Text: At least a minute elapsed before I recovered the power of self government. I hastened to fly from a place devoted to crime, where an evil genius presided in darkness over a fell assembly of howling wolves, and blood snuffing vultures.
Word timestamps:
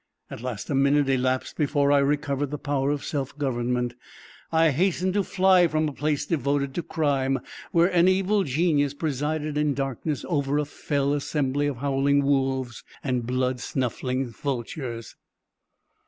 At 0.31 0.41
least 0.41 0.67
a 0.71 0.73
minute 0.73 1.07
elapsed 1.09 1.57
before 1.57 1.91
I 1.91 1.99
recovered 1.99 2.49
the 2.49 2.57
power 2.57 2.89
of 2.89 3.03
self 3.05 3.37
government. 3.37 3.93
I 4.51 4.71
hastened 4.71 5.13
to 5.13 5.21
fly 5.21 5.67
from 5.67 5.87
a 5.87 5.93
place 5.93 6.25
devoted 6.25 6.73
to 6.73 6.81
crime, 6.81 7.39
where 7.71 7.85
an 7.85 8.07
evil 8.07 8.43
genius 8.43 8.95
presided 8.95 9.59
in 9.59 9.75
darkness 9.75 10.25
over 10.27 10.57
a 10.57 10.65
fell 10.65 11.13
assembly 11.13 11.67
of 11.67 11.77
howling 11.77 12.25
wolves, 12.25 12.83
and 13.03 13.27
blood 13.27 13.59
snuffing 13.59 14.25
vultures. 14.29 15.15